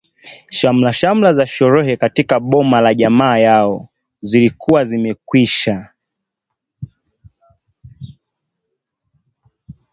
[0.49, 3.89] Shamrashamra za sherehe katika boma la jamaa yao
[4.21, 5.89] zilikuwa zimekwisha